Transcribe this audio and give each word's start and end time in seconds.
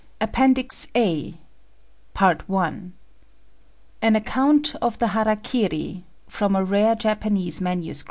]APPENDICES 0.19 0.87
APPENDIX 2.15 2.47
A 2.49 2.93
AN 4.01 4.15
ACCOUNT 4.15 4.75
OF 4.81 4.97
THE 4.97 5.09
HARA 5.09 5.35
KIRI 5.35 6.05
(FROM 6.27 6.55
A 6.55 6.63
RARE 6.65 6.95
JAPANESE 6.95 7.61
MS.) 7.61 7.99